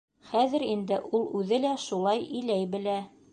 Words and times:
Хәҙер 0.29 0.63
инде 0.67 0.97
ул 1.17 1.27
үҙе 1.41 1.61
лә 1.67 1.75
шулай 1.85 2.25
иләй 2.41 2.67
белә. 2.73 2.99